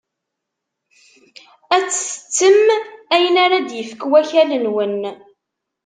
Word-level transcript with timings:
Ad 1.75 1.85
tettettem 1.87 2.59
ayen 3.15 3.35
ara 3.45 3.57
d-yefk 3.59 4.01
wakal-nwen. 4.11 4.99